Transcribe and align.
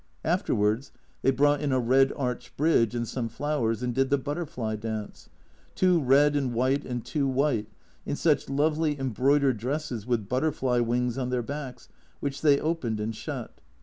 Afterwards 0.25 0.91
they 1.21 1.29
brought 1.29 1.61
in 1.61 1.71
a 1.71 1.79
red 1.79 2.11
arched 2.17 2.57
bridge 2.57 2.95
and 2.95 3.07
some 3.07 3.29
flowers, 3.29 3.83
and 3.83 3.93
did 3.93 4.09
the 4.09 4.17
butterfly 4.17 4.75
dance 4.75 5.29
two 5.75 6.01
red 6.01 6.35
and 6.35 6.55
white 6.55 6.83
and 6.83 7.05
two 7.05 7.27
white, 7.27 7.67
in 8.03 8.15
such 8.15 8.49
lovely 8.49 8.99
embroidered 8.99 9.57
dresses 9.59 10.07
with 10.07 10.27
butterfly 10.27 10.79
wings 10.79 11.19
on 11.19 11.29
their 11.29 11.43
backs, 11.43 11.87
which 12.19 12.41
they 12.41 12.59
opened 12.59 12.99
and 12.99 13.15
shut. 13.15 13.61